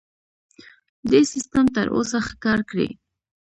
دې 1.09 1.21
سیستم 1.33 1.65
تر 1.75 1.87
اوسه 1.95 2.19
ښه 2.25 2.33
کار 2.43 2.59
کړی. 2.69 2.89